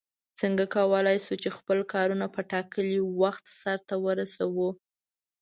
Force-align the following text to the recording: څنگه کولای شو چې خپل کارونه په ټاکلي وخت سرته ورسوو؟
څنگه 0.39 0.65
کولای 0.75 1.17
شو 1.25 1.33
چې 1.43 1.49
خپل 1.57 1.79
کارونه 1.93 2.25
په 2.35 2.41
ټاکلي 2.51 2.99
وخت 3.21 3.45
سرته 3.61 3.95
ورسوو؟ 4.05 4.69